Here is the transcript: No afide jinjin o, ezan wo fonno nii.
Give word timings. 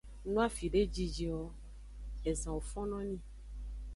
No 0.33 0.39
afide 0.45 0.79
jinjin 0.93 1.33
o, 1.41 1.41
ezan 2.33 2.53
wo 2.53 2.61
fonno 2.71 2.97
nii. 3.05 3.21